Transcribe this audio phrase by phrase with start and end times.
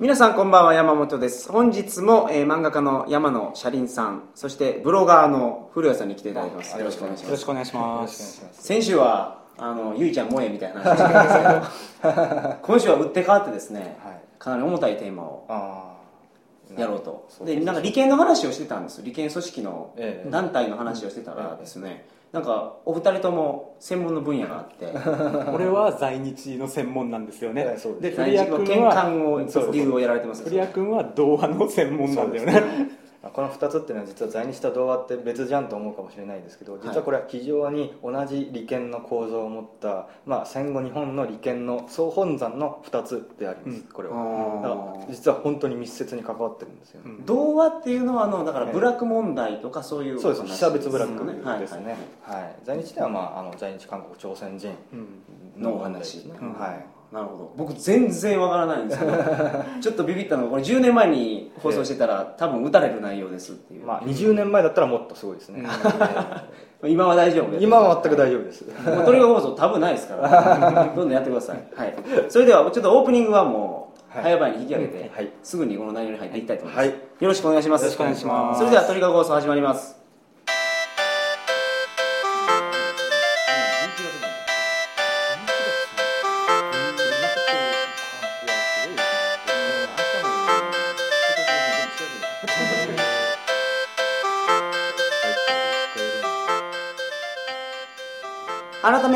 [0.00, 1.52] 皆さんこんばんは山本です。
[1.52, 6.78] 本日も、えー漫画家の山野車輪さんそしてブロガーの古谷さんに来ていただきます。
[6.78, 7.28] よろしくお願いします。
[7.28, 8.48] よろしくお願いします。
[8.52, 11.08] 先週はあのゆいちゃん萌えみたいな話した。
[11.10, 14.20] んですけど今週は打って変わってですね、はい。
[14.38, 15.98] かなり重たいテーマをあ
[16.78, 17.28] やろうと。
[17.44, 20.30] でなんか利権の話をしてたんです利権組織のええ。
[20.30, 24.86] 団体の話をしてたらですね、なんかお二人とも専門の分野があって。
[25.52, 27.76] 俺は在日の専門なんですよね。
[28.00, 32.52] で古谷君は見官をそう理由をやられてます古谷君は童話の専門なんだよね。
[32.56, 32.62] あ
[33.22, 44.14] この2つっていうのは実は在日と童話って別じゃんと思うかもしれないですけど実はこれは非常に同じ利権の構造を持った、まあ、戦後日本の利権の総本山の2つであります、これは。
[44.62, 47.26] だから実は本当に密接に関わってるんですよね、うん。
[47.26, 50.42] 童話っていうのはあのだから部落問題とかそういうそうです。
[50.42, 51.60] 話被差別部落よはい。
[51.60, 52.56] ですね、はい。
[52.64, 54.96] 在日では、まあ、あの在日韓国朝鮮人う
[55.60, 56.52] んのお話、ですね、うん。
[56.54, 57.54] はいなるほど。
[57.56, 59.12] 僕全然わからないんですけど
[59.80, 65.66] ちょっとビビったのがこれ10年前に放送してたら多分打たれる内容ですっていう、まあ、20年前だったらもっとすごいですね、
[66.86, 67.64] 今は大丈夫です。
[67.64, 68.64] 今は全く大丈夫です。
[68.64, 70.92] トリガー放送多分ないですから。
[70.94, 71.94] どんどんやってください、はい、
[72.28, 74.24] それではちょっとオープニングはもうはい。
[74.24, 75.30] 早々に引き上げて、はい。
[75.42, 76.98] すぐにこの内容に入っていきたいと思います、はい。
[76.98, 77.82] よろしくお願いします。
[77.82, 78.58] よろしくお願いします。
[78.58, 79.99] それではトリガー放送始まります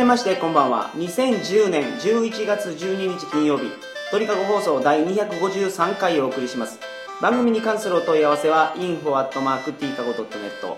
[0.05, 0.91] めましてこんばんは。
[0.97, 3.71] 2010年11月12日金曜日
[4.11, 6.79] 鳥かご放送第253回をお送りします。
[7.23, 10.77] 番組に関するお問い合わせは info.tkago.net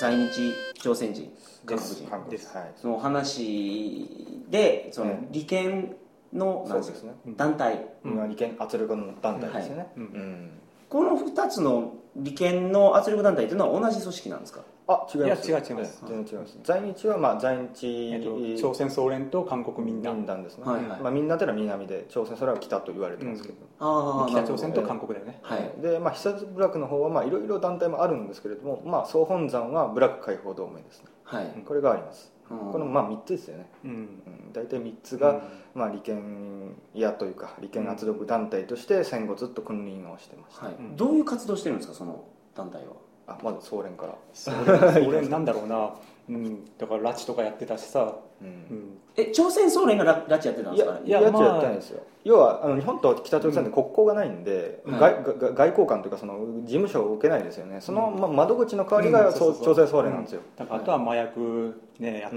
[0.00, 1.32] 在日朝鮮人
[1.64, 2.06] 韓国人。
[2.10, 2.54] 韓国です。
[2.54, 2.72] はい。
[2.76, 5.96] その話でそのえ利権
[6.30, 7.14] のなんそうですね。
[7.38, 7.86] 団体。
[8.04, 9.90] 今利権圧力の団体ですよね、はい。
[9.96, 10.02] うん。
[10.02, 10.50] うん
[10.90, 14.60] この2つの利権の圧力団体というのは同じ組織なんですか？
[14.86, 15.48] あ違います。
[15.48, 16.04] いや違う違います。
[16.06, 16.58] 全然違います。
[16.62, 20.16] 在日はまあ在日、えっと朝鮮総連と韓国民団。
[20.16, 21.00] 民団ですね、はいはい。
[21.00, 25.38] まあ、民団というのは南で朝鮮それは北と言われてますけど、ああ北朝鮮と韓国だよね。
[25.42, 25.72] はい。
[25.80, 31.06] でまあ被差別部落の方はまあいろいろ団体もあるんですけれども、まあ、総本山は部落解放同盟ですね。
[31.24, 33.90] はい、これがあります、うんこのまあ3つですよね、うん。
[33.90, 35.42] うん、大体3つが、
[35.74, 40.74] まあ、利権屋というか利権圧力団体として戦後ずっと君臨をしてました、はい。
[40.74, 40.96] うん。
[40.96, 42.24] どういう活動してるんですかその
[42.54, 42.92] 団体は？
[43.26, 45.94] あまず総連から、総連総連なんだろうな
[46.28, 46.64] うん。
[46.78, 48.16] だから拉致とかやってたしさ。
[48.40, 48.50] ううん。
[48.50, 51.00] んえ朝鮮総連が拉拉致やってたんいですかね？
[51.06, 54.98] やいやまあやってないんですよ、要はあの日本と北朝鮮って国交がないんで、うん。
[54.98, 57.80] 外が外交官というかその事務所を受けないですよね。
[57.80, 62.28] その、まあ、窓口の代わりが、朝鮮総連なんですよ、だからあとは麻薬ね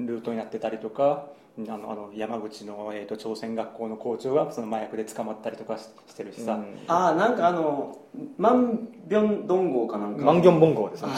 [0.00, 1.26] ルートになってたりとか
[1.56, 6.64] あのあの山口の、えー、と朝鮮学校の校長がその麻薬で捕まったりとかししてるしさ、うん。
[6.88, 7.96] ああなんかあの
[8.36, 10.24] マンビョンドンゴかなんか。
[10.24, 11.08] マンギョンボンゴですね、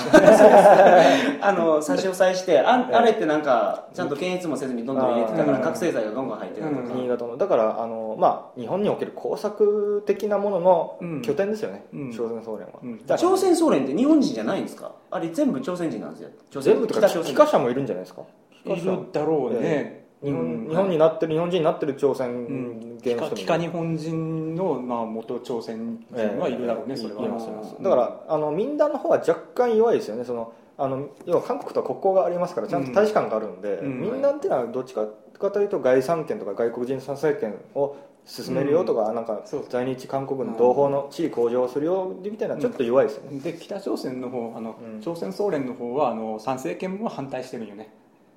[1.41, 2.95] あ の差し押さえしてあええ。
[2.97, 5.65] あれってなんかちゃんと検閲もせずにどんどん入れてたからうん。
[5.65, 7.37] 覚醒剤がどんどん入ってたとか、新潟の。
[7.39, 11.23] だからあの、まあ、日本における工作的なもののうん。
[11.23, 12.13] 拠点ですよね、うん。
[12.13, 12.99] 朝鮮総連は、うん。
[13.07, 14.93] 朝鮮総連って日本人じゃないんですか？
[15.11, 16.29] あれ全部朝鮮人なんですよ。
[16.51, 17.33] 朝鮮全部とか北朝鮮。
[17.33, 18.23] 帰化者もいるんじゃないですか？
[18.65, 20.69] 帰化い者るだろうね、え日本,、うん。
[20.69, 22.99] 日本になってる日本人になってる朝鮮うん。
[23.03, 23.37] 系の人もいる。
[23.37, 27.77] 帰化日本人の、まあ、元朝鮮人はいるだろうね、ええそれは。
[27.81, 30.25] だからあの民団の方は若干弱いですよね。
[30.25, 34.01] そのあの要は韓国とは国交がありますからちゃんと大使館があるんで、うん。
[34.01, 35.07] 民団っていうのはどっちか
[35.51, 45.01] というと外産権とか外国人参政権を進めるよとか、なんか在日韓国の同胞の地位向上をするよみたいなちょっと弱いですよね、で北朝鮮の方あの、うん。
[45.01, 47.89] 朝鮮総連の方はあの参政権も反対してるんよね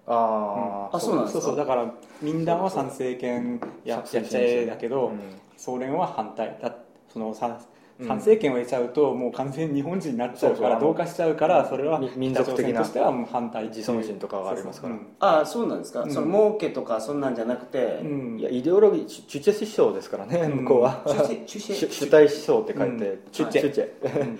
[0.09, 0.97] あー。
[0.97, 1.41] あそうなんですか？
[1.41, 1.55] そうそう。
[1.57, 5.19] だから民団は参政権ややっちゃえだけど、うん。
[5.55, 6.57] 総連は反対。
[6.61, 6.75] だ
[7.07, 7.57] その参うん
[8.01, 12.79] 参政権を得ちゃうともう完全に日本人になっちゃうから同化しちゃうからそれはみ民族的な。
[12.79, 14.95] としてはもう反対自尊心とかがありますから。
[15.19, 16.13] ああそうなんですか、うん。
[16.13, 18.01] その儲けとかそんなんじゃなくて、
[18.37, 20.57] いやイデオロギーチュチェ思想ですからね、うん。
[20.63, 21.03] 向こうは。
[21.45, 23.19] 主 主体思想って書いて、うん。
[23.31, 23.43] チ。
[23.43, 23.59] ュチ。
[23.59, 23.83] ェチ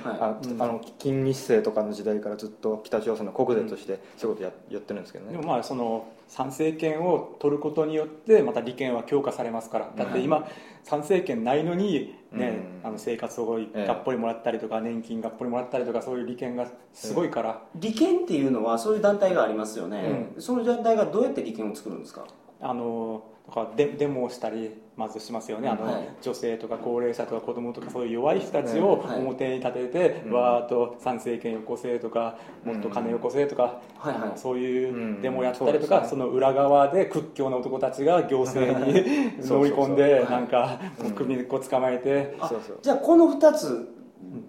[0.08, 5.34] あの金日成とかの時代からずっと北朝鮮の国税としてそういうことややってるんですけどね。
[5.34, 9.92] でもまあその参政権を取ることによってまた利権は強化されますから。
[9.98, 10.48] だって今
[10.84, 12.88] 参政権ないのにね、うん。
[12.88, 22.26] あの生活をがええっぽりもらったりとか年金がっぽりもらったりとかそういう利権がすごいから、利権っていうのはそういう団体がありますよね、その団体がどうやって利権を作るんですか？
[22.62, 25.68] あのだからデデモをしたりまずしますよね。
[25.68, 26.10] あの、はい。
[26.22, 29.20] 女性とか高齢者とか子供とかそういう弱い人たちをはい。
[29.20, 30.34] 表に立てて、うん。
[30.34, 34.32] わーっと参政権よこせとかもっと金よこせとか、はいはい。
[34.36, 38.94] そういうデモをやったりとか、うんその裏側で屈強な男たちが行政に
[39.42, 41.12] 乗り込んそうでなんかうん。
[41.12, 42.36] 首こ捕まえて、
[42.82, 43.96] じゃあこの2つ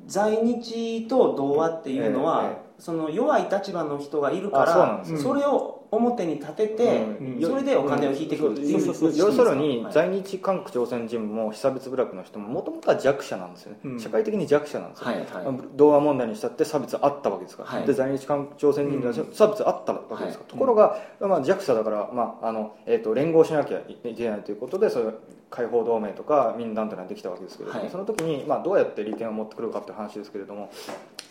[0.06, 7.42] 在日と童話っていうのは、ええその弱い立場の人がいるからそれを表に立てて、うん。
[7.42, 14.00] それでお金を引いてくるっていう、要するにはい在日韓国朝鮮人も被差別部落の人ももともとは弱者なんですよね、うん。
[14.00, 15.58] 社会的に弱者なんですよ、はいはい。
[15.76, 17.86] 童話問題にしたって差別あったわけですから、はい。
[17.86, 25.14] で在日韓国朝鮮人には差別あったわけですから、ところが、まあ、弱者だから、まああのえー、と連合しなきゃいけないということでそういう
[25.50, 27.90] 解放同盟とか民団というのができたわけですけれども、はい。
[27.90, 30.70] その時に、まあ、どうやって利権を持ってくるかという話ですけれども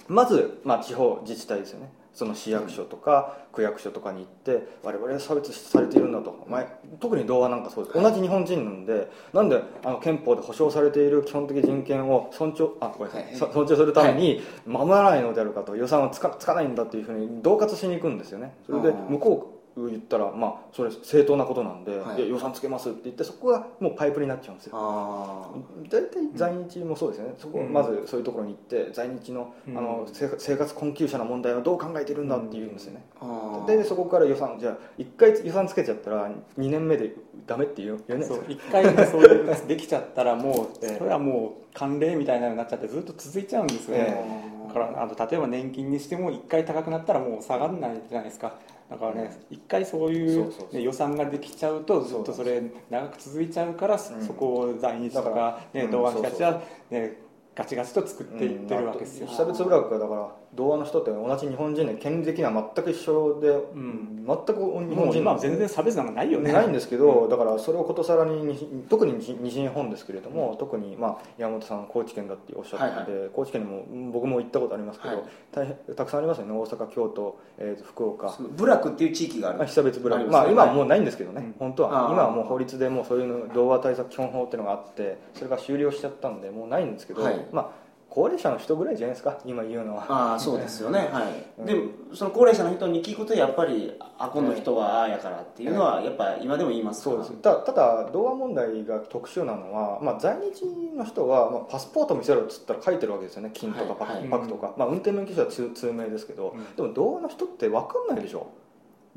[0.09, 6.65] まず、まあ、地方自治体ですよねその市役所とか区役所とかに行って我々は差別されているんだと、まあ、
[7.00, 8.01] 特に童話なんかそうです。
[8.01, 18.53] 同じ日本人なんでなんであの憲法で保障されている基本的人権を尊重あごめんなさい、尊重するために守らないのであるかと予算はつかつかないんだっていうふうに恫喝しに行くんですよね。
[18.65, 22.29] それで向こう言ったらまあそれ正当なことなんで、はい。
[22.29, 24.73] 予算つけますって言ってそこがもうパイプになっちゃうんですよ。
[24.75, 25.49] あ
[25.89, 29.77] 大体在日もそうですね、そこうんまずそういうところに行って在日の,、うん。
[29.77, 33.77] あの生生活困窮者の問題はどう考えているんだって言うんですよね、ーあー。
[33.77, 37.15] でそこから予算じゃあ1回予算つけちゃったら2年目で
[37.47, 40.55] ダメって言うよそう一回ねそういうのできちゃったらもう
[40.85, 40.97] ええ。
[40.97, 48.53] それはもう慣例みたいなのになっちゃってずっと続いちゃうんですよね、えだからあの例えば年金にしても一回高くなったらもう下がらないじゃないですか
[48.89, 55.91] だからね一回そういうね予算ができちゃうとずっとそれ長く続いちゃうからそこを在日とだかか、ねうん。
[55.91, 57.18] 動画の人たちは、ね、
[57.59, 64.25] ガチガチと作っていってるわけですよ、被差別部落はだから童話の人って同じ日本人で権利的には全く一緒で、ん。
[64.25, 65.50] 全く日も本う今は人なんで。
[65.50, 66.53] 全然差別なんかないよね。
[66.53, 75.25] ないんですけど、だからそれをことさらに西特に西西日本ですけれども、特に、まあ、山本さん高知県だっておっしゃったので、高知県にもうん僕も行ったことありますけど、はい。
[75.51, 76.53] 大変たくさんありますよね。
[76.53, 78.38] 大阪京都、えーと福岡。
[78.55, 79.57] 部落っていう地域がある。
[79.57, 80.29] まあ、被差別部落、ね。
[80.31, 81.55] まあ、今はもうないんですけどね、うん。
[81.59, 82.09] 本当は。
[82.12, 90.06] 今はもう法律でもうそういうの童話対策基本法っていうのがあってそれが終了しちゃったんでもうないんですけど、はいまあ高齢者の人ぐらいじゃないですか今言うのは。
[90.10, 91.66] ああそうですよね、はい、うん。
[91.68, 97.34] でもその高齢者の人に聞くとやっぱりあこの人はああやからっていうのはやっぱ今でも言いますそうです。
[97.34, 100.66] たただ童話問題が特殊なのは、まあ、在日
[100.96, 103.51] の人は、まあ、パスポート見せろっつったら書いてるわけですよね。
[103.54, 106.75] 金とかパク,、パクとか、まあ、運転免許証は通通名ですけど、うん。
[106.75, 108.48] でも童話の人って分かんないでしょ？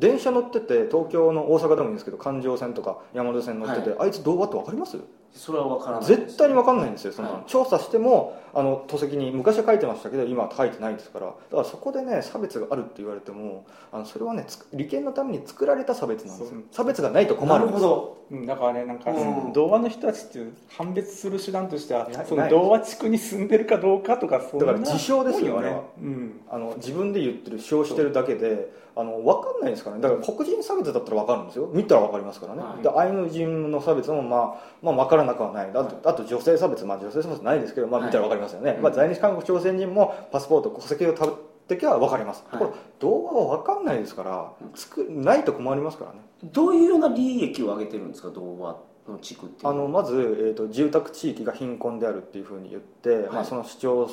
[0.02, 4.98] 電車乗ってて東京の大阪でもいいんですけど環状線とか山手線乗ってて、あいつ童話って分かります？
[5.32, 7.42] それは分からない絶対に分かんないんですよその、はい。
[7.46, 11.26] 調査してもあの戸籍に昔は書いてましたけど今は書いてないですから。
[11.26, 14.44] だからそこでね差別があるって言われてもあのそれはね
[14.74, 17.84] 利権のために作られた差別なんです差別がないと困なるるんです。
[17.84, 18.22] ほど。
[18.32, 19.52] うんだからねなんか、うん。
[19.52, 22.26] 童話の人たちっていう判別する手段としてはない。
[22.26, 26.40] その童話地区に住んでるかどうかとかそんなだから自称ですよ多いあれはうん。
[26.50, 30.02] あの自分で言ってる主張してるだけであの分かんないですからね。
[30.02, 31.70] だから黒人差別だったら分かるんですよ。
[31.72, 32.82] 見たら分かりますからね、はい。
[32.82, 35.70] でアイヌ人の差別も、まあ、まあ分からなくはない。
[35.70, 38.08] あとあと女性差別、まあ、女性差別ないですけど、まあ、はい。
[38.08, 38.82] 見たら分かりますよね、うん。
[38.82, 41.34] まあ、在日韓国朝鮮人もパスポート戸籍を取っ
[41.68, 42.58] てきは分かります、はい。
[42.58, 46.18] ところ動画は分かんないですからつくないと困りますからね。
[46.44, 48.76] どういうような利益を上げてるんですか童話
[49.08, 54.08] の地区っていうあのまず、えー、と住宅地域が貧困であるっていうふうに言って、まあ、その市町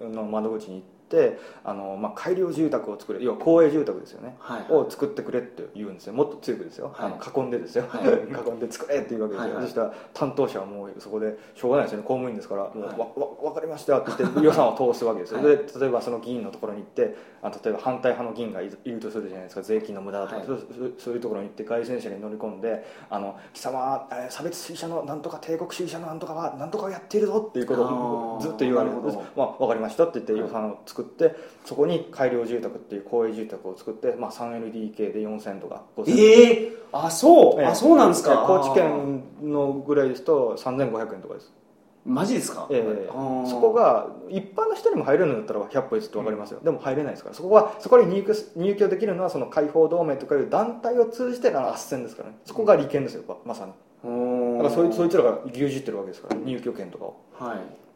[0.00, 0.97] 村の窓口に行って
[1.64, 4.36] あの、まあ、改良住宅を作れ要は公営住宅ですよね。
[4.38, 6.12] はいを作ってくれって言うんですよ。
[6.12, 7.12] もっと強くですよ、はい。
[7.12, 8.04] あの囲んでですよ、はい。
[8.50, 9.62] 囲んで作れって言うわけですよ、はいはい。
[9.64, 12.04] そしたら担当者はもうそこでしょうがないですよね。
[12.04, 15.56] 公務員ですからもう、はいわわ分かりましたって言って 予算を通すわけですよ、はい。
[15.56, 19.62] で例えばその議員のところに行ってあ例えば反対派の議員がいいるとするじゃないですか。
[19.62, 20.46] 税金の無駄だとか、はい。
[20.46, 20.58] そう
[20.98, 28.98] そういうところに行って外戦車に乗り込んであの貴様差別主義者のなんとか帝国主義者のなんとかはなんとかをやっているぞっていうことをずっと言われる。
[28.98, 37.66] んですまあ、分かりましたって言って予算を作ってそこに改良住宅っていう公営住宅を作って、まあ、3LDK で4000とか5000ええあそう、ええ。
[37.66, 38.44] あそうなんですか。
[38.46, 41.52] 高知県のぐらいですと3500円とかです、
[42.06, 43.10] マジですか、ええ。
[43.10, 43.46] あー。
[43.46, 47.34] そこが一般の人にも入れるんだったら100歩譲って分かりますよ、でも入れないですから。
[47.34, 52.36] そこはそこに入居入居できるのはその解放同盟とかいう団体を通じての斡旋ですからね。
[52.44, 53.72] そこが利権ですよままさに。
[54.58, 57.16] だからそいそいつらが牛耳ってるわけですから入居権とかを。
[57.38, 57.87] はい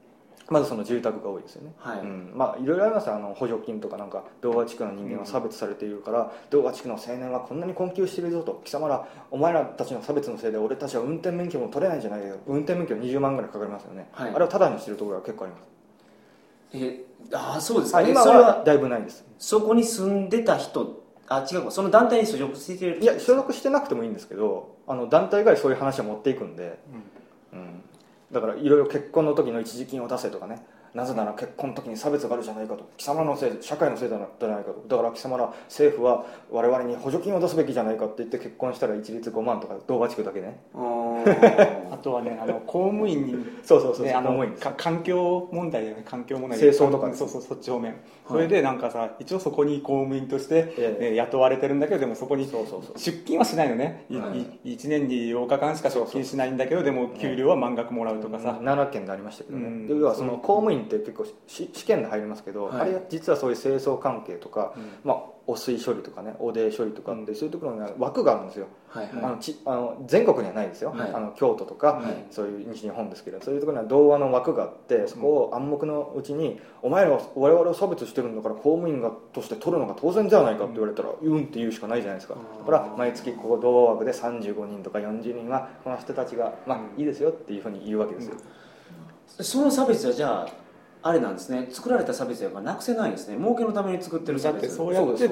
[0.50, 2.00] まずその住宅が多いですよね、はい。
[2.00, 3.14] うん、まあいろいろありますよ。
[3.14, 14.34] あの補助金とかなんか童話地区の人間は差別されているから、童話地区の青年はこんなに困窮しているぞと貴様らお前らたちの差別のせいで俺たちは運転免許も取れないじゃないか運転免許20万ぐらいかかりますよね、はい。
[14.34, 15.72] あれをタダにしてるところが結構あります。
[16.75, 17.99] えああそうですか。
[17.99, 19.25] あ今えそれははだいぶないです。
[19.38, 21.70] そこに住んでた人あ違うか。
[21.70, 26.78] その団体に所属しているいや所属してなくてもいいんですけどあの団体がそういう話を持っていくんで、
[27.52, 27.82] うん、
[28.33, 30.65] だからいろいろ結婚の時の一時金を出せとかね。
[30.94, 32.88] なぜなら結婚の時に差別があるじゃないかと。
[32.96, 34.34] 貴様のせい社会のせいじゃないか
[34.72, 34.84] と。
[34.88, 40.61] だから貴様ら政府は我々に補助金を出すべきじゃないかって言って結婚したら一律5万とか同和地区だけね。
[40.75, 44.62] あとはねあの公務員にそうそうそう、ね、あの公務員です。
[44.64, 46.02] か環境問題だよね。
[46.04, 47.14] 環境問題清掃とかね。
[47.14, 47.94] そうそうそっち方面、
[48.28, 51.11] それでなんかさ一応そこに公務員として、ええ。
[51.11, 52.99] ね雇われてるんだけどでもそこにそうそうそう。
[52.99, 54.72] 出勤はしないのね、いはい。
[54.72, 59.87] い1年に8日間しか出勤しないんだけどでも給料は満額もらうとかさ、奈良県でありましたけどね、うん。
[59.87, 62.81] で要はその公務員って結構し試験で入りますけど、はい。
[62.81, 64.83] あれは実はそういう清掃関係とか、うん。
[65.05, 69.25] まあ、汚水処理とかね汚泥処理とかって、そういうところには枠があるんですよ、はいはい。
[69.25, 71.11] あのちあの全国にはないですよ、はい。
[71.12, 72.27] あの京都とか、はい。
[72.31, 82.35] そういう西日本ですけどそういうところには童話の枠があってそこを暗黙のうちに「お前らは我々を差別してるんだから公務員がとして取るのが当然じゃないか」って言われたら「うん」って言うしかないじゃないですか。
[82.35, 88.37] うんだから毎月ここ童話枠で35人とか40人はこの人たちがまあいいですよっていうふうに言うわけですよ、
[89.27, 90.62] その差別はじゃあ
[91.02, 91.68] あれなんですね。
[91.71, 93.37] 作られた差別やからなくせないんですね。
[93.37, 94.62] 儲けのために作ってる差別。
[94.62, 95.30] だってそうやって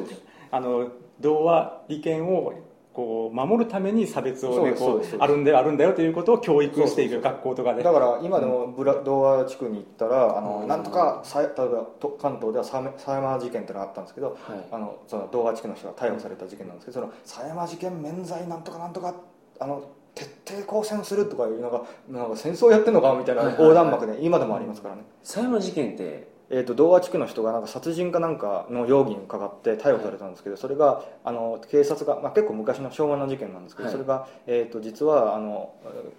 [0.50, 0.88] あの
[1.20, 2.52] 童話利権を
[2.92, 10.68] こう守るために差別を、ね、こそうあるんだよあるんだよということを教育していく学校とかでだから今でもブラ童話地区に行ったらあのうん。
[10.68, 14.66] なんとかさ例えばと関東では狭狭山事件っていうのがあったんですけどはい。
[14.72, 19.14] あのその童話地区の人が逮捕された事件なんですけどその狭山事件免罪なんとかなんとか
[19.60, 19.84] あの
[20.44, 23.68] 徹底抗戦するとかいうのがなんか戦争やってんのかみたいなはいはいはい。
[23.68, 26.28] 横断幕で今でもありますからね、狭山事件って。
[26.52, 33.92] えー、と童話地区の人がなんか殺人かなんかの容疑にかかって逮捕されたんですけど、それがあの警察が、まあ、結構昔の昭和の事件なんですけど、はい。
[33.92, 35.72] それが、えー、と実はあの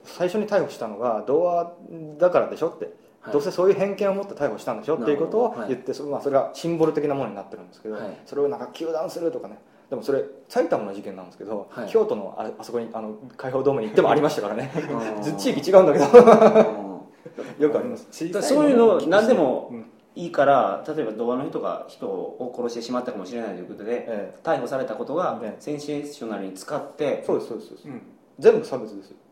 [0.06, 1.74] 最初に逮捕したのが童話
[2.18, 2.86] だからでしょって、
[3.20, 3.34] はい。
[3.34, 8.18] どうせそういう偏見を持って逮捕したんでしょっていうことを言って、それまあ、それがシンボル的なものになってるんですけど、はい。
[8.26, 9.60] それをなんか糾弾するとかね
[9.92, 11.90] でもそれ埼玉の事件なんですけど、はい。
[11.90, 14.72] 京都のああそこにあの 解放ドームに行ってもありましたからね。
[14.74, 16.06] うん地域違うんだけど。
[16.06, 16.10] う
[17.60, 18.08] んよくあります。
[18.42, 19.86] そういうの何でもうん。
[20.16, 25.62] いいから例えば童話の人が人を殺してしまったかもしれないということでえ逮捕されたことがええ。
[25.62, 27.88] センセーショナルに使ってそうですそうですそうです。
[27.90, 28.02] うん
[28.40, 29.16] 全部差別ですよ。
[29.18, 29.31] うん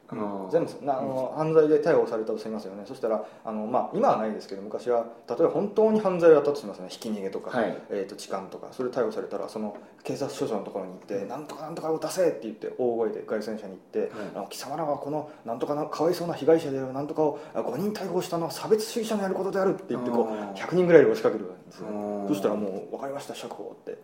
[0.52, 2.84] 全部なあの犯罪で逮捕されたとしますよね。
[2.86, 6.90] そしたらあの、まあ、今はないですけど昔は例えば本当に犯罪をやったとしますよね。
[6.90, 7.78] ひき逃げとか、はい。
[7.90, 8.70] えー、と痴漢とか。
[8.72, 11.46] それ逮捕されたらその警察署長のところに行って「なん。
[11.46, 20.50] とかなんとかを出せ!」って言って大声で凱旋者に言って「あの貴様らはこのなんとかなかわいそうな被害者であるなんとかをあ5人逮捕したのは差別主義者のやることである」って言ってこうん。
[20.50, 22.28] う100人ぐらいで押しかけるんですようん。
[22.28, 23.98] そしたらもう「分かりました釈放」って。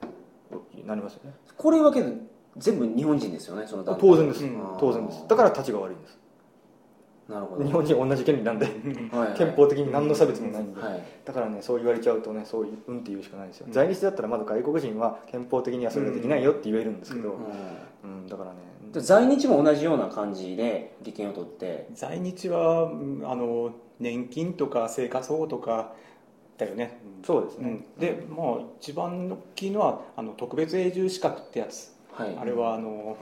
[0.86, 1.34] なりますよね。
[1.58, 2.12] これはけど
[2.58, 4.02] 全部日本人ですよねその団体。
[4.02, 4.44] 当然です。
[4.44, 4.78] うん。
[4.80, 5.28] 当然です。
[5.28, 6.18] だから立ちが悪いんです。
[7.28, 7.66] なるほど。
[7.66, 8.68] 日本人同じ権利なんで。
[9.38, 11.04] 憲法的に何の差別もないんで、はい。
[11.26, 13.74] だからねそう言われちゃうとねそういううんって言うしかないんですよ、うん。
[13.74, 17.36] 在日だったらまだ外国人は憲法的にはそれができないよって言えるんですけど、う
[18.04, 18.12] うん。
[18.22, 18.58] うんだからね。
[18.94, 21.88] で在日も同じような感じで利権を取って。
[21.94, 25.94] 在日はうんあの年金とか生活保護とか
[26.58, 28.48] だよね、そうですね、うん、でまあ
[28.80, 32.38] 一番大きいのはあの特別永住資格ってやつはい。
[32.40, 33.18] あれはあの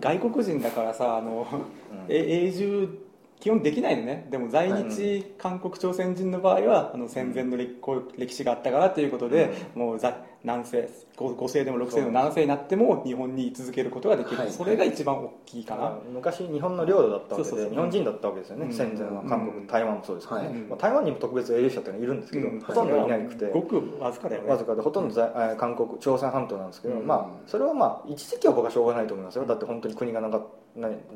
[0.00, 1.60] 外国人だからさあの、うん。
[2.08, 2.98] え永住
[3.40, 4.26] 基本できないのね。
[4.30, 10.14] でも在日韓国朝鮮人の場合はあの戦前の歴史があったからということで、もう在
[10.44, 14.50] 南西 5, 世でも6世でも7世になっても日本に居続けることができる、はい。
[14.50, 18.72] それが一番大きいかな、あ昔日本の領土だったわけで日本人だったわけですよね、うん。
[18.72, 19.24] 戦前は。
[19.24, 19.66] 韓国、うん。
[19.66, 20.56] 台湾もそうですけどね、はい。
[20.56, 22.60] まあ、台湾にも特別永住者っていうのはいるんですけど、うん。
[22.60, 24.50] ほとんどいなくて、ごくわずかだよね。
[24.50, 27.06] わずかでほとんど在、えー韓国朝鮮半島なんですけど、うん。
[27.06, 29.44] まあそれはまあ一時期は僕はしょうがないと思いますよ。
[29.44, 30.46] だって本当に国がなか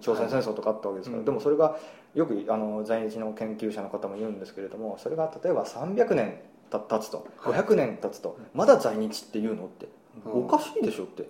[0.00, 1.24] 朝鮮戦争とかあったわけですから、うん。
[1.24, 1.76] でもそれが
[2.14, 6.40] よくあの在日の研究者の方も言うんですけれどもそれが例えば300年
[6.72, 7.26] た経つと。
[7.38, 7.60] はい。
[7.60, 9.88] 500年経つと、まだ在日っていうのって、
[10.26, 10.44] うん。
[10.46, 11.28] おかしいでしょって。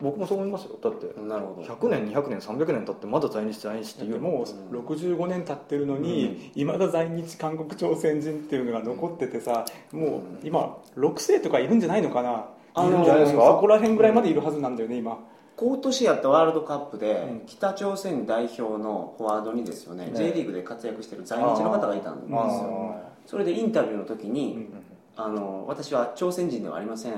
[0.00, 0.76] 僕もそう思いますよ。
[0.82, 1.62] だってなるほど。
[1.62, 12.46] 100年200年300年経ってまだ在日在日っていうのもう65年経ってるのにいま、未だ在日韓国朝鮮人っていうのが残っててさもう今6世とかいるんじゃないのかな。
[12.74, 13.46] あのいるんじゃないですか？
[13.46, 15.18] そこら辺ぐらいまでいるはずなんだよね今。
[15.54, 17.46] 今年やったワールドカップで、うん。
[17.46, 20.12] 北朝鮮代表のフォワードにですよね、ね。
[20.16, 24.82] J リーグで活躍してる在日の方がいたんですあよそれでインタビューの時に、うん
[25.14, 27.12] あの私は朝鮮人ではありません。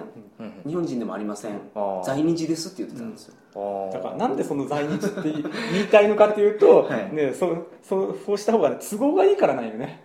[0.66, 1.60] 日本人でもありません。
[2.04, 5.32] 在日ですって言ってたんですよ、だからなんでその在日って
[5.72, 7.14] 言いたいのかっていうと、 はい。
[7.14, 10.04] ね、そそそうした方が、ね、都合がいいからなんよね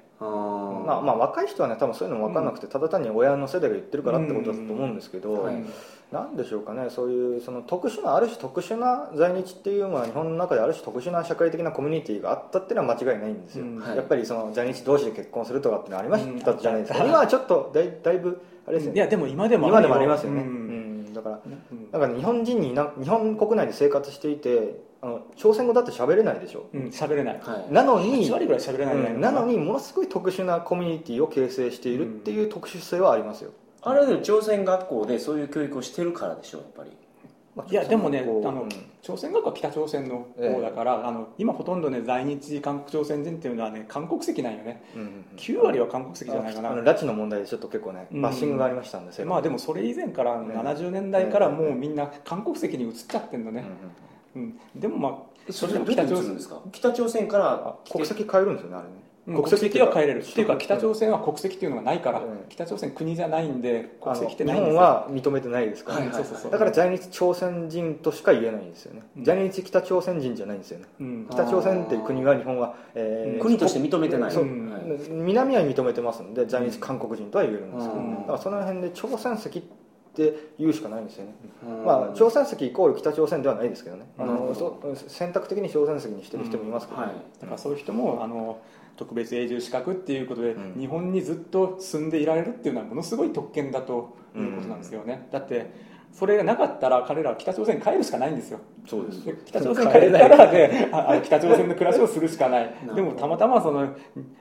[0.89, 5.51] まあ、まあ若い人はね多分そういうのも分かんなくて、ただ単に親の世代が言ってるからってことだと思うんですけど、う
[6.11, 13.65] なんでしょうかねそういうその特殊なある種特殊な在日っていうのは日本の中である種特殊な社会的なコミュニティがあったっていうのは間違いないんですよ、
[13.95, 16.55] やっぱりその在日同士で結婚するとかってのはありました。
[16.55, 16.81] じゃない。
[16.81, 18.97] ですか、うん今はちょっとだいだいぶあれですよね。
[18.97, 21.05] いやでも今でも今でもありますよね、ううん。
[21.09, 21.99] んだからうん。
[21.99, 27.39] から日本人にな日本国内で生活していてあの朝鮮語だって喋れないでしょ、うん喋れない。
[27.41, 27.73] はい。
[27.73, 29.21] なのに8割ぐらい喋れないうん。
[29.21, 33.51] なのにものすごい特殊なコミュニティを形成しているっていう特殊性はありますよ、
[33.81, 36.91] あれでも朝鮮学校でそういう教育をしてるからでしょやっぱり。
[37.55, 38.69] まあいやでもねあのうん。
[39.01, 44.83] 朝鮮学校は北朝鮮の方だから、あの今ほとんどね在日韓国朝鮮人っていうのはね韓国籍なんよね。
[44.95, 46.71] うんうん9割は韓国籍じゃないかな。
[46.71, 48.21] あの拉致の問題でちょっと結構ねうん。
[48.21, 50.53] バッシングがありましたんで、まあでもそれ以前からね。
[50.53, 53.73] 70年代からもうみんな韓国籍に移っちゃってんのね、うんうん
[54.35, 56.61] うん、でもまあそれでどうやってするんですか？
[56.71, 58.93] 北朝鮮からあ国籍変えるんですよねあれね。
[58.93, 60.23] うん国籍は変えれる。
[60.23, 62.25] っていうか北朝鮮は国籍っていうのがないから、うん。
[62.49, 64.79] 北朝鮮国じゃないんで国籍って日ないんですよ。
[64.79, 66.11] 本は認めてないですからね、
[66.49, 69.23] だから在日朝鮮人としか言えないんですよね、うん。
[69.23, 70.85] 在日北朝鮮人じゃないんですよね。
[70.99, 71.27] うん。
[71.29, 74.35] 北朝鮮っていう国は日本は、えー国として認めてない。
[75.09, 78.21] 南は認めてますので在日韓国人とは言えるんですけど、うん。
[78.21, 79.61] だからその辺で朝鮮籍っ
[80.19, 81.85] て言うしかないんですよね、うん。
[81.85, 87.07] まあ、朝鮮籍イコール北朝鮮ではないですけどね、あのそう選択的に朝鮮籍にしてる人もいますけど、ね。
[87.07, 87.15] はい。
[87.39, 88.61] だからそういう人もあの
[88.97, 90.79] 特別永住資格っていうことで、うん。
[90.79, 98.59] 日本にずっと住んでいられるっていうのはものすごい特権だということなんですよね、だってそれがなかったら彼らは北朝鮮に帰るしかないんですよ。
[98.87, 99.25] そうです。
[99.25, 102.73] で北朝鮮に帰ったらでああ北朝鮮の暮らしをするしかない。
[102.95, 103.87] でもたまたまその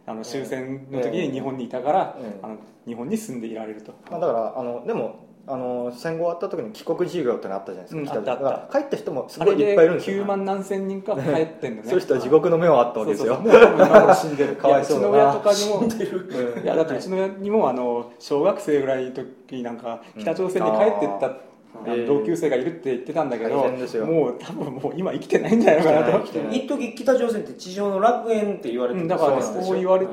[0.07, 2.39] あの終戦の時に日本にいたから、ええ。
[2.43, 2.57] あの
[2.87, 10.25] 日本に住んでいられると、まあ、だからあのでもあの戦後終わった時に帰国授業ってのあったじゃないですか、うんだから帰った人もすごいいっぱいいるんですよ。
[10.25, 11.89] 9万何千人か帰ってんのね。
[11.89, 13.41] そういう人は地獄の目をあったわけですよ。
[14.15, 15.03] 死んでるかわいそう。
[15.03, 16.65] だなやうちの親とかにも うん。
[16.65, 21.37] いやだってうちの親にもあの小学生ぐらいの時なんか北朝鮮に帰ってった、うん
[22.07, 24.05] 同級生がいるって言ってたんだけど大変ですよ。
[24.05, 26.29] もう多分もう今生きてないんじゃないのかなと。
[26.51, 30.13] 一時北朝鮮って地上の楽園って言われてうんただからそう言われて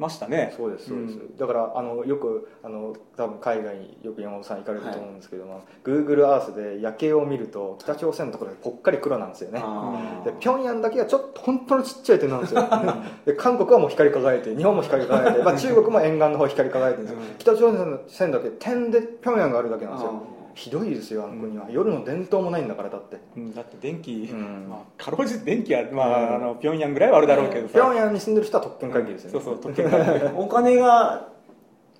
[0.00, 0.52] ましたね。
[0.56, 1.36] そうですそうです、うん。
[1.36, 9.60] だからあのよくあの多分海外によく山本さん行かれると思うんですけども、Google Earth で夜景を見ると北朝鮮のところがぽっかり黒なんですよね。
[9.62, 12.66] あで平壌だけはちょっと本当のちっちゃい点なんですよ
[13.26, 17.38] で韓国はもう光り輝いて日本も光り輝いて、まあ、中国も沿岸の方光り輝いてるんですよ、うん。
[17.38, 20.12] 北朝鮮だけ点で平壌があるだけーなんですよ。
[20.36, 23.18] あひどいですよあの国は、夜の伝統もないんだからだって。
[23.36, 24.68] うんだって電気、うん。
[24.68, 26.34] まあ、かろうじて電気は、まあうん。
[26.36, 31.28] あの平壌ぐらいはあるだろうけどさ、平壌に住んでる人は特権階級ですよね、そうそう特権階級ーお金が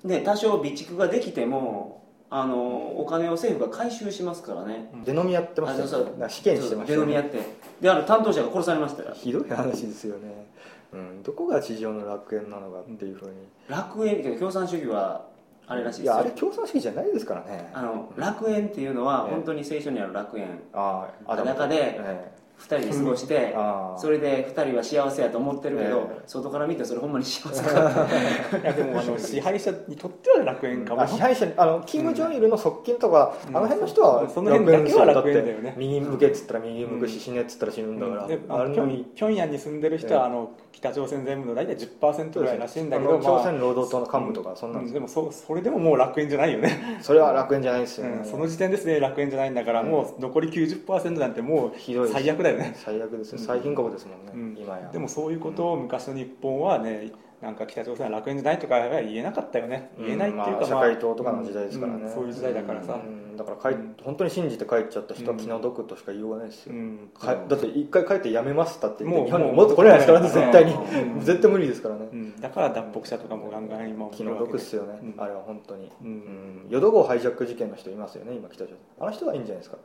[0.05, 4.91] ね多少備蓄ができてもあのお金を政府が回収しますからね。
[5.05, 5.85] 出飲みやってましたよ。
[5.87, 6.13] あそうそう。
[6.13, 7.07] だから死刑にしてましたよね。
[7.07, 7.39] 出飲みやって。
[7.81, 9.11] であの担当者が殺されましたよ。
[9.15, 10.47] ひどい話ですよね、
[10.93, 13.35] うん、どこが地上の楽園なのかっていうふうに。
[13.69, 15.27] 楽園けど共産主義は
[15.71, 16.15] あれらしいですよ。
[16.15, 17.71] いやあれ共産主義じゃないですからね。
[17.73, 19.35] あの楽園っていうのはええ。
[19.37, 20.61] 本当に聖書にある楽園。
[20.73, 23.57] ああ裸でえ2人で過ごして
[23.97, 26.23] それで2人は幸せやと思ってるけどええ。
[26.27, 28.59] 外から見てそれほんまに幸せかって。
[28.59, 31.03] いやでもあの 支配者にとっては楽園かも。
[31.03, 33.57] あ支配者あのキム・ジョンイルの側近とか、うん。
[33.57, 35.71] あの辺の人はその辺だけは楽楽園だよね。
[35.71, 49.91] って右向けっつったら右向くし、死ねっつったら死ぬんだから、でああれのの平平壌に住んでる人は、あの北朝鮮全部の大体10%ぐらいらしいんだけど、あの朝鮮労働党の幹部とかそんなんでうんでもそそれでももう楽園じゃないよね、それは楽園じゃないですよね、うんその時点ですね楽園じゃないんだから、うん。
[49.91, 52.15] もう残り90%なんてもうひどいです。
[52.15, 54.63] 最悪だよね、最悪です最貧国ですもんね、うん。
[54.63, 54.89] 今や。
[54.93, 59.91] でもそういうことを昔の日本はねなんか北朝鮮は楽園じゃないとかは言えなかったよね。
[59.99, 67.11] 言えないっていうか、まあ、社会党とかの時代ですからね、うんそういう時代だからさ、うんだから帰っ本当に信じて帰っちゃった人は気の毒としか言いようがないですよ、うん。
[67.19, 70.75] かだって一回帰ってやめましたって言ってもう日本に戻ってこれないですからね絶対に。
[70.75, 71.21] うん。
[71.25, 72.09] 絶対無理ですからね。
[72.13, 72.41] うん。
[72.41, 75.15] だから脱北者とかもガンガン今気の毒っすよね、うん。
[75.17, 76.11] あれは本当に、ううん。
[76.11, 79.79] ん、淀号ハイジャック事件の人いますよね今北朝鮮あの人はいいんじゃないですか。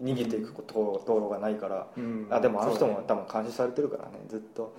[0.00, 2.26] に逃げていく道路がないから、うん。
[2.28, 4.72] あでもあの人も多分監視されてるからねずっと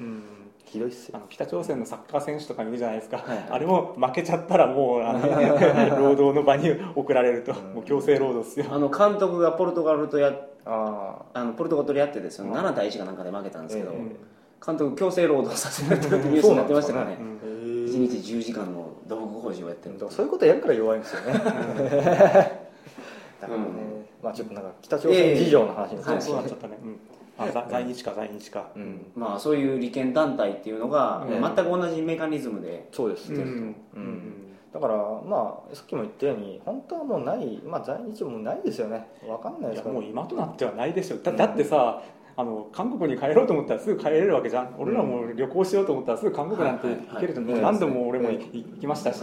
[0.65, 1.17] ひどいっすよ。
[1.17, 3.47] あの北朝鮮のサッカー選手とかいるじゃないですか、はいはい。
[3.49, 5.19] あれも負けちゃったらもうあの
[5.99, 7.73] 労働の場に送られると、うん。
[7.75, 10.33] もう強制労働っすよ、あの監督がポルトガルとや
[10.65, 12.45] ああのポルトガルとやってですよ。
[12.45, 12.53] うん。
[12.53, 14.15] 7対1かなんかで負けたんですけど、え
[14.65, 17.17] 監督強制労働させられてるってニュースになってましたからね。
[17.19, 17.39] うん。
[17.43, 17.47] え
[17.87, 19.95] 1日10時間の土木工事をやってる。
[19.95, 21.33] だからそういうことやるから弱いんですよね。
[23.41, 23.65] だからね、
[24.21, 26.99] まあちょっとなんか北朝鮮事情の話になっちゃったね、うん
[27.43, 29.11] あ在在日か在日か、うん。
[29.15, 31.41] まあそういう利権団体っていうのが、うん。
[31.41, 32.87] 全く同じメカニズムで。
[32.91, 33.41] そうです、うん。
[33.41, 33.75] うん。
[33.95, 34.41] うん。
[34.73, 39.05] だからまあさっきも言ったように本当はもうないまあ在日もないですよね。
[39.27, 42.01] わかんないですからもう今となってはないでしょだだってさ
[42.37, 44.75] あの韓国に帰ろうと思ったらすぐ帰れるわけじゃん。
[44.77, 49.21] 俺らも旅行しようと思ったらすぐ韓国なんて行けると何度も俺もはい行きましたし、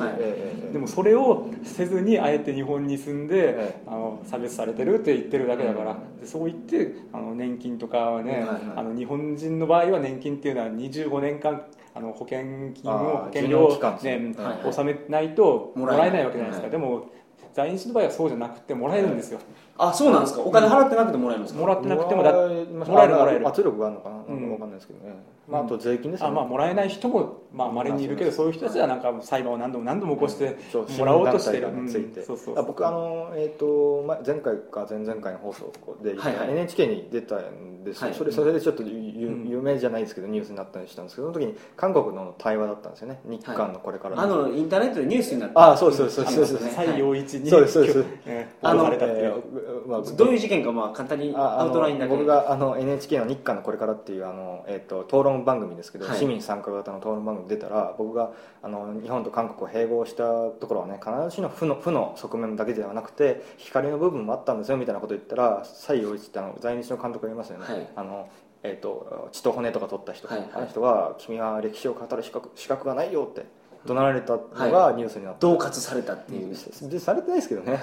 [0.72, 11.62] でもそれをせずにあえて日本に住んで、えあの差別されてるって言ってるだけだから、でそう言ってあの年金とかはね、あの日本人の場合は年金っていうのは25年間
[11.94, 13.70] あの保険金を保険料を、
[14.02, 14.34] ね。
[14.64, 16.70] 納めないとももらえないわけじゃないですか、はい。
[16.70, 17.10] でも
[17.54, 19.40] 在日の場合はそうじゃなくてもらえるんですよ、
[19.78, 20.40] あそうなんですか。
[20.42, 23.14] お金払ってなくてもらえるんですか、もらってなくてもだもらえますもらえる。
[23.14, 25.14] もらえる圧力があるのかななんかうんわかんないですけどね、
[25.48, 26.32] まあ、あと税金ですよね。
[26.32, 31.68] あまあもらえない人もまあ稀にいるけどまあそういう人たちはなんか裁判を何度も何度も起こしてそうもらおうとしてる。
[31.88, 32.20] ついて。
[32.20, 32.58] うんそうそう。
[32.58, 36.50] あ僕あの、えー、と前前回か前々回の放送で、はいはい。
[36.50, 38.14] NHK に出たんですよ、はい。
[38.16, 39.48] それそれでちょっとゆうん。
[39.48, 43.20] 有名じゃないですけどニュースになったりしたんですけどその時に韓国の対話だったんですよね。
[43.24, 46.58] 日韓のこれからあのインターネットでニュースになってあそうそうそうそうそう。
[46.58, 48.04] あの蔡陽一にそうですそうです。
[48.26, 49.28] えあのー殺されたっていう。
[49.28, 56.18] えーまあどういう事件かまあ簡単にアウトラインだけ僕があの NHK の日韓のこれからっていうあの、えー、と討論番組ですけど、はい。
[56.18, 67.88] 市民参加型の討論番組に出たら僕があの日本と韓国を併合したところはね必ずしも負の負の側面だけではなくて光の部分もあったんですよみたいなことを言ったら蔡陽一ってあの在日の監督がいますよね、はい。
[67.96, 68.28] あの
[68.64, 70.48] えー、と血と骨とか取った人、はいはい。
[70.52, 73.46] あの人が「君は歴史を語る資格資格がないよ」って
[73.86, 76.54] 怒鳴られたのがニュースになった、恫喝されたっていう、
[76.90, 77.80] でされてないですけどね。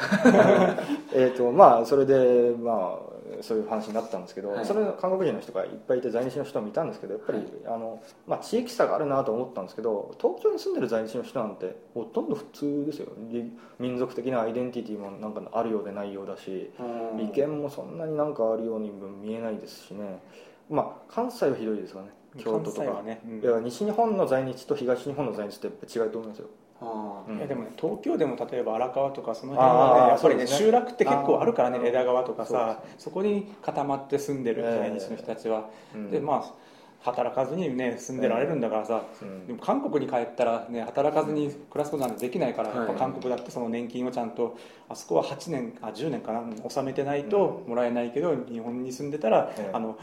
[1.14, 4.66] えとまあそれでまあそういう話になったんですけど、はい。
[4.66, 7.48] それ韓国人の人がいっぱいいて在日の人もいたんですけどやっぱり、はい。
[7.68, 17.18] あのまあ、地域差があるなと思ったんですけど東京に住んでる在日の人なんてほとんど普通ですより民族的なアイデンティティもなんかあるようでないようだしうん。
[17.18, 20.20] 利権もそんなになんかあるようにも見えないですしね。
[20.70, 23.42] まあ関西はひどいですよね京都とかね、うん。
[23.42, 26.48] いや西日本の在日と東日本の在日ってやっぱ違いと思いますよ、
[26.82, 27.38] あーうん。
[27.38, 30.48] いやでもね東京でも例えば荒川とかその辺はねやっぱりねね。
[30.48, 36.66] 集落って結構あるからね枝川とかさそこに固まって住んでるええ在日の人たちは、うんでまあ
[37.02, 39.46] 働かずにね住んでられるんだからさ、うん。
[39.46, 42.78] でも韓国に帰ったらね働かずに暮らすことなんてできないから、はい。
[42.80, 44.58] やっぱ韓国だってその年金をちゃんと
[44.90, 49.70] あそこは8年あ10年かな納めてないともらえないけど、日本に住んでたら、ええ。
[49.72, 50.00] あの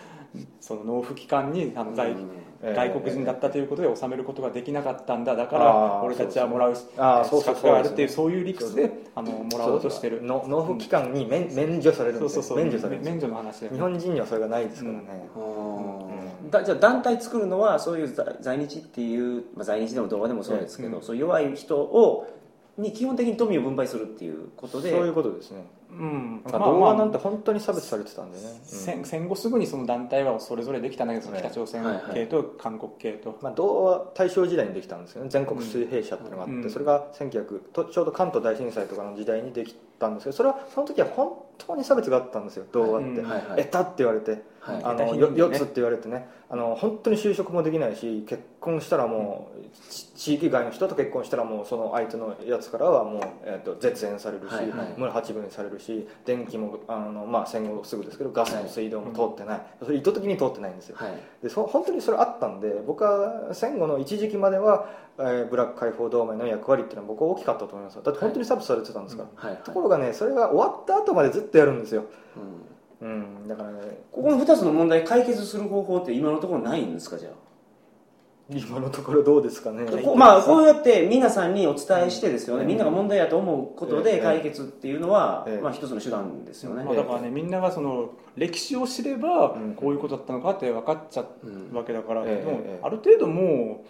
[0.61, 2.21] その納付期間にあの在、うん。
[2.21, 5.35] ええ外国人だったということで納めることができなかったんだ。
[5.35, 7.55] だから俺たちはもらうあーそう資そう。
[7.57, 10.23] 格があるっていうそそういう理屈であのもらおうとしてる。
[10.23, 12.29] の納付期間に免免除されるんで。
[12.29, 12.59] そうそうそう。
[12.59, 15.29] 免除される免除の話日本人にはそれがないですからね、
[16.53, 21.03] だじゃあ団体作るのはそういう在在日っていう、まあ、在日でも動画でもそうですけど、うん。
[21.03, 22.29] そういう弱い人を
[22.79, 26.43] に基本的に富を分配するっていうことでそういうことですね、うん。
[26.45, 28.61] なんか動画なんて本当に差別されてたんでね、うん。
[28.65, 31.39] 戦戦後すぐにその団体はそれぞれできたんだけど、ね。
[31.41, 32.43] 北朝鮮はいはい系と。
[32.59, 35.31] 韓国系と、まあ、童話大正時代にできたんですよね。
[35.31, 36.71] 全国水平社っていうのがあって、うん。
[36.71, 43.61] それが1900とちょうど関東大震災とかの時代にできたんですけどそれはその時は本当に差別があったんですよ童話って、うんはいはい。
[43.61, 44.85] えたって言われて、はい。
[44.85, 45.19] あのねりね。
[45.19, 46.29] よ4つって言われてね。
[46.49, 54.95] あの本当に就職もできないし結婚したらもう、ち地域外の人と結婚したらもうその相手のやつからはもう、えー、と絶縁されるし、はいはい。
[54.99, 60.97] 村八分にされるし電気もあの、まあ、戦後すぐですけどガスも水道も通ってない、それ意図的に通ってないんですよ。
[60.99, 61.13] はい。
[61.43, 68.03] でそ本当にそれあったんで僕は戦後の一時期までは、えーブラック解放同盟の役割っていうのは僕は大きかったと思います。
[68.03, 69.63] だって本当に差別されてたんですから、はいはい。
[69.63, 72.05] ところがねそれが終わった後までずっとやるんですよ、
[73.01, 73.09] うん。
[73.09, 73.79] うん、だからね
[74.11, 77.33] ここの2つの問題解決する方法って今のところないんですかじゃあ？
[78.51, 79.87] 今のところどうですかね。
[80.03, 82.69] こまあこうやって皆さんにお伝えしてですよね、うん。
[82.69, 84.21] みんなが問題だと思うことでええ。
[84.21, 85.63] 解決っていうのは、ええ。
[85.63, 89.75] まあ一つの手段ですよね、まあ、だからねみんながその歴史を知ればうん。
[89.75, 92.81] こういうことだったのかって分かっちゃうわけだから、ええでもええ。
[92.83, 93.87] ある程度もう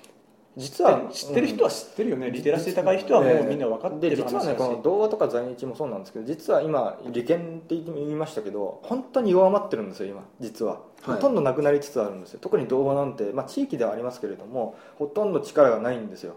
[0.56, 10.24] 実は知ってる人は知ってるよね、リテラシー高い人はもうみんな分かってるで実はねこの童話とか在日もそうなんですけど実は今利権って言いましたけど本当に弱まってるんですよ今。
[10.40, 10.82] 実は、はい。
[11.04, 12.38] ほとんどなくなりつつあるんですよ。
[12.42, 16.36] 特に童話なんて、まあ、地域ではありますけれどもほとんど力がないんですよ、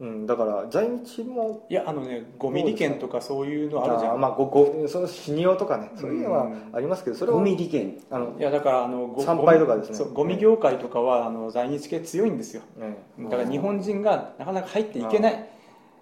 [0.00, 4.12] うん、だから在日もいやあのねゴミ利権とかそういうのあるじゃん。
[4.12, 7.98] あーまあごごその死にようとかねそういうのはありますけどそれをゴミ利権。
[8.10, 9.96] あのいやだからあのご参拝とかですね。
[9.96, 12.62] そうゴミ業界とかはあの在日系強いんですよ。
[12.76, 12.96] ね
[13.28, 15.48] だから日本人がなかなか入っていけない。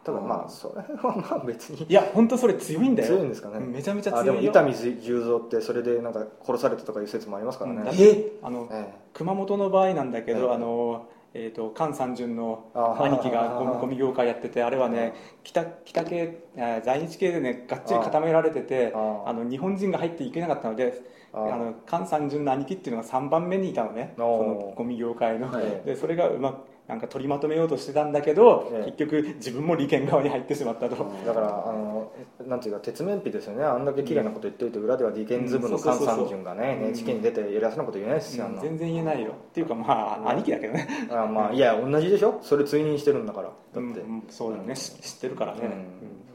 [0.04, 3.08] ただまあそれはまあ別にいや本当それ強いんだよ。
[3.08, 3.58] 強いんですかね。
[3.58, 4.34] めちゃめちゃ強いよ。
[4.34, 7.84] も伊丹十三ってそれでなんか殺されたとかいう説もありますからね、うん。
[7.86, 10.54] だっえてあのえ熊本の場合なんだけど、ええ。
[10.54, 15.12] あのえー、と菅三順の兄貴がゴミゴミ業界やっててあれはね
[15.44, 21.02] 北北系えー在日系でねがっちり固められててあの日本人が入っていけなかったので
[21.34, 25.64] あの菅三順の兄貴っていうのが3番目にいたのねそのゴミ業界の、はい。
[25.84, 28.92] でそれがうまくなんか取りまとめようとしてたんだけど、ええ。
[28.92, 30.96] 結局自分も利権側に入ってしまったと、
[31.26, 32.12] だからあの
[32.46, 33.64] なんていうか鉄面皮ですよね。
[33.64, 38.62] あんだけ綺麗なこと言っておいて裏では利権ズブの菅三順がね NHK に出て偉そうなこと言えないですよあんな。
[38.62, 39.32] 全然言えないよ。
[39.32, 40.88] っていうかまあ兄貴だけどね。
[41.10, 42.38] あまあいや同じでしょ？
[42.42, 43.48] それ追認してるんだから。
[43.48, 43.92] だって、うん。
[43.92, 44.24] うん。
[44.28, 45.60] そうだよね、し知ってるからね、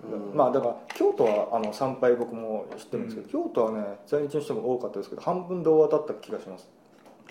[0.03, 0.37] うん。
[0.37, 6.69] まあだから京都はあの参拝僕も知ってるんですけど、京都はね在日の人も多かったですけど半分童話だった気がします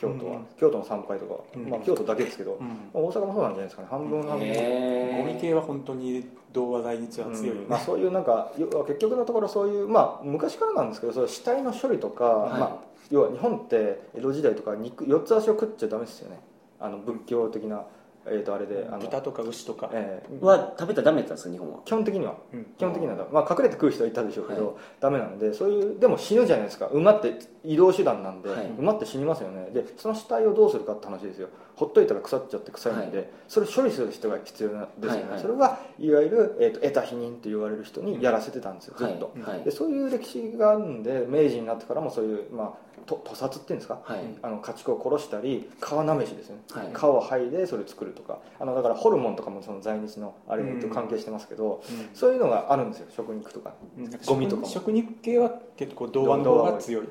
[0.00, 1.68] 京都は、うん京都の参拝とか、うん。
[1.68, 2.66] まあ、京都だけですけど、うん。
[2.66, 3.88] まあ大阪もそうなんじゃないですかね。
[3.90, 5.26] 半分半分、へー。
[5.26, 7.68] ゴミ系は本当に童話在日は強いよね、うん。
[7.68, 12.60] まあ、そういうなんか結局のところそういう、まあ、昔からなんですけどそういう死体の処理とか、はい。
[12.60, 12.76] まあ、
[13.10, 16.40] 要は日本って江戸時代とか肉四つ足を食っちゃダメですよね。
[16.78, 17.84] あの仏教的な、
[18.26, 21.80] えー、とあれであの、豚とか牛とか、えーは食べたらダメだったんですか日本は？
[21.85, 22.37] 基本的には。
[22.52, 22.64] うん。
[22.76, 24.74] 基本的にはだ、まあ、隠れて食う人はいたでしょうけど、はい。
[25.00, 26.87] ダメなんでそういうでも死ぬじゃないですか。
[26.88, 28.70] 馬って移動手段なんで、はい。
[28.78, 29.70] 馬って死にますよね。
[29.72, 31.48] でその死体をどうするかって話ですよ。
[31.76, 35.40] ほっといたら腐っちゃって臭いんで、はそれを処理する人が必要なんですよね、はいはい。
[35.40, 39.50] それはいわゆる、えー、と得た否認と言われる人にやらせてたんですよずっと、はい。
[39.52, 39.64] はい。
[39.64, 44.20] でそういう歴史があるんで明治になってからもそういう、まあ、と屠殺っていうんですか、はい。
[44.42, 46.87] あの家畜を殺したり皮なめしですね、はい。
[46.92, 48.38] 皮を剥いでそれを作るとか。
[48.59, 52.09] あのだからホルモンとかもその在日のあれとうん関係してますけど、うん。
[52.14, 53.74] そういうのがあるんですよ食肉とか。
[53.98, 54.11] うん。
[54.26, 54.68] ゴミとかも。
[54.68, 57.09] 食肉系は結構童話の方が強い、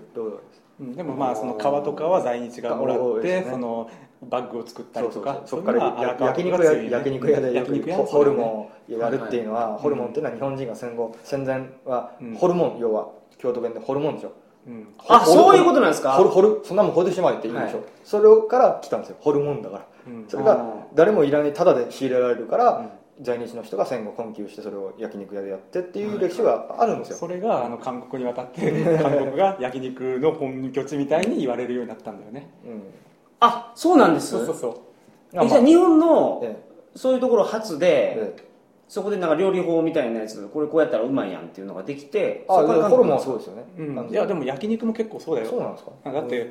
[0.80, 3.48] でもまあその皮とかは在日がもらって、ね。
[3.50, 3.90] その
[4.22, 5.42] バッグを作ったりとか。
[5.46, 12.36] そこから焼肉屋焼肉屋でよ焼肉ホホルモンをやるっていうのは、はいホルモンっていうのは日本人が戦後戦前はうん。
[12.36, 14.34] ホルモン、要は京都弁でホルモンでしょ
[14.68, 14.88] うん。
[15.08, 16.12] あそういうことなんですか？
[16.14, 17.88] ホルホルそんなもんホルシマリって言うんでしょ、はい。
[18.04, 19.18] それから来たんですよ。
[19.20, 19.86] ホルモンだから。
[20.08, 20.26] うん。
[20.28, 22.90] それが誰もいらないただで仕入れられるから、うん。
[23.22, 28.62] 在日の人が戦後困窮してそれを焼肉屋でやってっていう歴史があるんですよ、それがあの韓国に渡って
[28.98, 32.50] 韓国が焼肉の本拠地みたいに言われるようになったんだよね。
[32.66, 32.82] うん。
[33.42, 34.30] あそうなんです。
[34.30, 34.68] そうそうそ
[35.34, 35.36] う。
[35.36, 36.64] まじゃあ日本のえ。
[36.96, 38.49] そういうところ初で、ええ
[38.90, 45.48] そこでなんか料理法みたいなやつこれこうやったらうまいやんっていうのができてあそこから韓ホルモンはそうですよね、うん、いやでも焼肉も結構そうだよ。
[45.48, 46.12] そうなんですか？
[46.12, 46.50] だって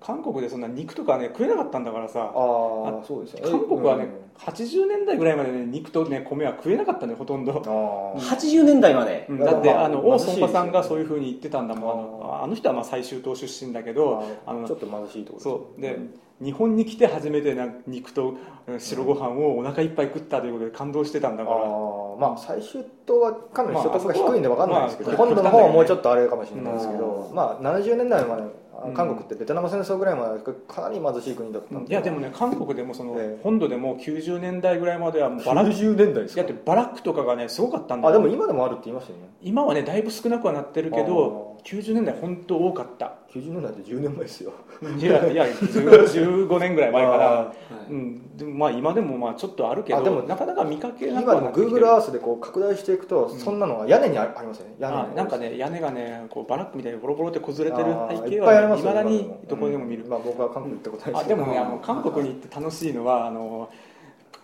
[0.00, 3.50] 韓国でそんな肉とかね食えなかったんだからさああそうですよね。
[3.50, 4.10] 韓国はね、うん。
[4.36, 9.38] 80年代ぐらいまでね肉とね米は食えなかったねほとんど、ああ80年代まで、うん。
[9.38, 11.90] だってまああの王孫パさんがそういうふうに言ってたんだもん。
[11.90, 15.80] あのあの人はまあ最終党出身だけどあのちょっと貧しいところそう。
[15.80, 15.98] で
[16.42, 18.34] 日本に来て初めてな肉と
[18.66, 28.94] うん白ご飯をお腹いっぱい食ったということで感動してたんだあから、ーまあ最終島はかなり所得が低いんで分かんないですけど、まあ本土の方はもうちょっとあれかもしれないですけうど、まあ70年代までうん。
[28.94, 31.90] 韓国ってベトナム戦争ぐらいまでかなり貧しい国だったんで。
[31.90, 33.40] いやでもね韓国でもそのええ。
[33.42, 36.24] 本土でも90年代ぐらいまではもうバラック90年代。
[36.24, 38.14] ですかだってバラックとかがねすごかったんだよ。
[38.14, 39.30] あでも今でもあるって言いましたよね。
[39.40, 44.52] 今はねだいぶ少なくはなってるけど90年代本当多かった90年代って10年前ですよ。
[44.98, 47.52] いやいや10 15年ぐらい前からあ
[47.88, 51.86] うん、でもまあ今でもまあちょっとあるけどあでもなかなか見かけなくはなってきて Google る。
[51.86, 57.94] Earth でこう拡大していくとそんなのが屋根にあありますよね屋根なんかね屋根がねこうバラックみたいにボロボロって崩れてる
[58.24, 60.10] 背景はいまだにどこでも見るうん。
[60.10, 63.70] まあ僕は韓国行ったことないあでもねうんあの韓国に行って楽しいのはあの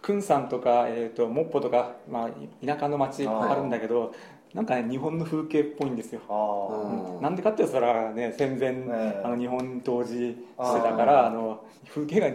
[0.03, 4.13] クンさんとか、えー、とモッポとか、まあ、田舎の町あるんだけど
[4.55, 6.21] なんかね日本の風景っぽいんですよ。
[6.29, 9.23] あうんなんでかって言ったらね戦前、ええ。
[9.25, 12.31] あの日本統治してたからあの風景が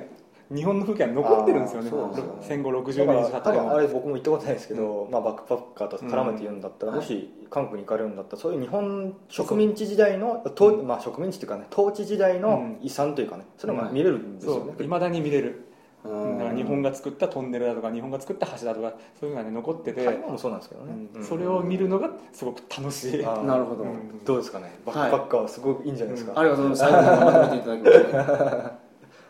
[0.50, 1.92] 日本の風景が残ってるんですよね。
[1.92, 1.98] ね
[2.42, 6.98] 戦後あ60年経ってあれ僕も行ったことないですけど、まあ、バックパッカーと絡めて言うんだったら、うん。
[7.00, 15.50] もし韓国に行かれるんだったらそういう日本植民地時代の、統まあ、植民地っていうかね統治時代の遺産というかね、そういうのが見れるんですそよね、ういまだに見れる。
[15.50, 15.67] うん
[16.08, 21.22] だから日本が作ったトンネルだとか日本が作った橋だとかそういうのがね残ってて、台湾もそうなんですけどね、うん。
[21.22, 21.28] うん。
[21.28, 23.24] それを見るのがすごく楽しい。
[23.24, 24.80] なるほど、うんどうですかね。
[24.86, 27.04] バックパッカーはすごくいいんじゃないですか、ありがとうございます。
[27.04, 28.88] 最後にまとめていただきまして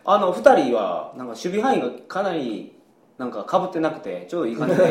[0.10, 2.78] あの2人はなんか守備範囲がかなり
[3.18, 4.84] なんか被ってなくてちょうどいい感じで。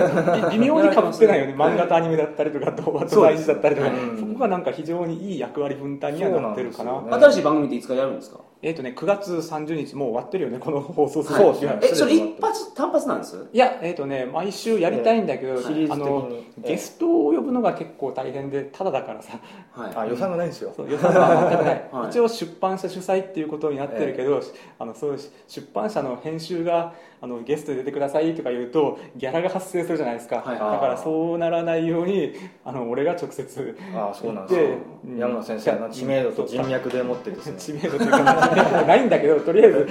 [0.51, 1.55] び 微妙にかぶってないよね。
[1.55, 3.89] 漫画とアニメだったりとか動画と大事だったりとか。
[4.19, 6.93] そこがなんか非常にいい役割分担にはなってるかな。
[7.03, 7.09] ね。
[7.13, 8.41] 新しい番組っていつからやるんですか？
[8.63, 11.79] えっ、とね9月30日もう終わってるよねこの放送するそうですね。
[11.83, 13.47] えそれ一発単発なんです？
[13.53, 19.39] いやえっ、とね毎週やりたいんだけど、シリーズあのゲストを呼ぶのが結構大変でただだからさ。
[19.73, 19.97] はい。
[19.97, 20.73] あ予算がないんですよ。
[20.75, 22.09] そう予算は全くない、 はい。
[22.09, 24.41] 一応出版社主催っていうことになってるけど、
[24.79, 30.59] あのそう出版社の編集があのゲストで出てくださいとか言うとギャラが発生するじゃないですか、はい。
[30.59, 37.57] だからそうならないようにあの俺が直接ああそうなんです山野先生の知名度と人脈でもってですね。
[37.59, 38.53] 知名度というか
[38.87, 39.87] ないんだけどとりあえず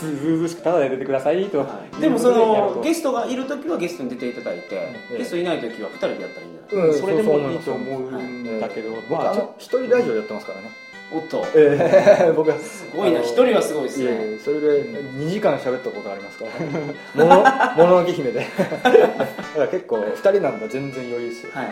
[0.00, 1.66] ずうずうしくただで出てくださいと、は
[1.98, 2.00] い。
[2.00, 6.88] でもそのゲスストがいる時はゲストに出ていただいて、えゲストいない時は2人でやったらいいんじゃない？
[6.88, 10.70] うんそれでもいいと思うんだけど、僕あまあ一人ラジオやってますからね。
[11.14, 11.44] おっと。
[11.54, 12.58] ええ 僕は。
[12.58, 13.20] すごいな。
[13.20, 14.38] 1人はすごいですね。
[14.44, 17.24] それで2時間喋ったことありますから。
[17.24, 17.42] もの
[17.86, 18.40] もののけ姫で。
[18.40, 18.44] だ
[18.90, 19.00] か
[19.56, 20.66] ら結構2人なんだ。
[20.68, 21.50] 全然余裕ですよ。
[21.54, 21.66] はい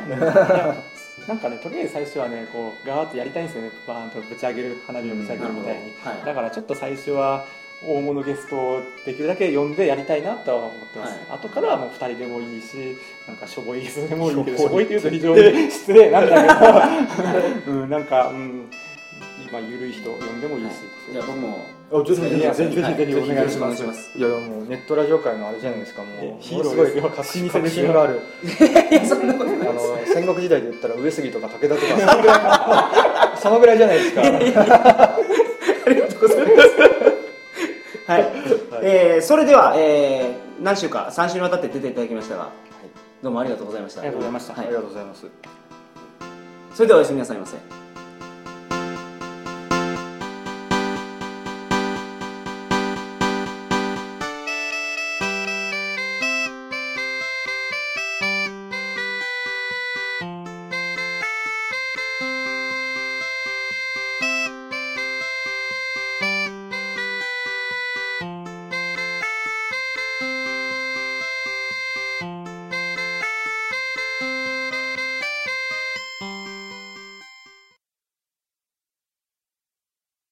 [1.28, 3.70] なんかねとりあえず最初はねこうガーッとやりたいんですよね。
[3.86, 6.26] バーンとぶち上げる花火をぶち上げるみたいに、はい。
[6.26, 7.44] だからちょっと最初は
[7.86, 12.96] 大物ゲストをできるだけ呼んでやりたいなとは思ってます、は後からはもう2人でもいいし
[13.28, 18.70] なんかしょぼいゲストでもいいけどししょぼいって言うと非常に失礼なんだけど、 うん、なんか、うん、
[19.52, 20.72] まあ、緩い人呼んでもいいし、
[21.12, 24.12] じゃあ僕もあぜひぜひぜひぜひお願いします。
[24.12, 27.50] すいやもうネットラジオ界のあれじゃないですかもえうすごい老舗ですよ。
[27.50, 28.20] 確信がある。
[29.06, 34.22] そんなことないあの戦国時代で言ったら上杉とか武田とかそのぐらい そのぐらいじゃないですか。
[34.22, 34.26] あ
[35.88, 36.68] りがとうございます。
[38.06, 38.32] はい、
[38.82, 42.48] えーそれでは、えー何週か3週にわたって出ていただきましたが、
[43.22, 44.02] どうもありがとうございました。
[44.02, 44.54] ありがとうございました。
[44.54, 44.66] はい。
[44.66, 45.26] ありがとうございます。
[46.74, 47.83] それではおやすみなさいませ